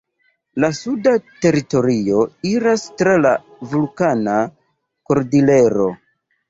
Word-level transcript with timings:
La 0.61 0.69
suda 0.77 1.13
teritorio 1.45 2.23
iras 2.55 2.89
tra 3.03 3.15
la 3.27 3.37
Vulkana 3.75 4.43
Kordilero. 5.13 5.91